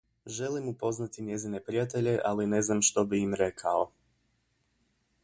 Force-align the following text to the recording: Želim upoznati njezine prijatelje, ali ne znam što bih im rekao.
Želim 0.35 0.69
upoznati 0.69 1.25
njezine 1.27 1.59
prijatelje, 1.67 2.17
ali 2.31 2.47
ne 2.53 2.61
znam 2.71 2.81
što 2.87 3.05
bih 3.13 3.21
im 3.27 3.33
rekao. 3.43 3.87